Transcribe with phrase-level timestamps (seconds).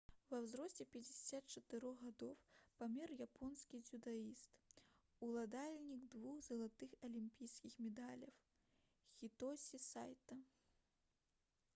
[0.29, 2.31] ва ўзросце 54 гадоў
[2.79, 4.81] памёр японскі дзюдаіст
[5.27, 8.35] уладальнік двух залатых алімпійскіх медалёў
[9.21, 10.43] хітосі сайта